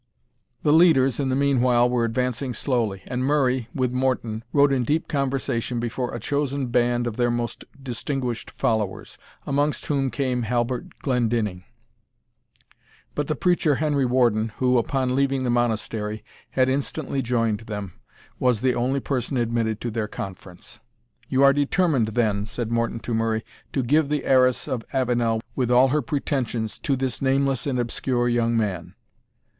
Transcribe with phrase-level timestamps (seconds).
[0.63, 5.07] The leaders, in the meanwhile, were advancing slowly, and Murray, with Morton, rode in deep
[5.07, 11.65] conversation before a chosen band of their most distinguished followers, amongst whom came Halbert Glendinning.
[13.13, 17.93] But the preacher Henry Warden, who, upon leaving the Monastery, had instantly joined them,
[18.39, 20.79] was the only person admitted to their conference.
[21.29, 25.69] "You are determined, then," said Morton to Murray, "to give the heiress of Avenel, with
[25.69, 28.95] all her pretensions, to this nameless and obscure young man?"